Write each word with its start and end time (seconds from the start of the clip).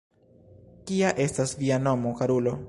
Kia 0.91 1.11
estas 1.27 1.55
via 1.61 1.79
nomo, 1.89 2.17
karulo? 2.23 2.57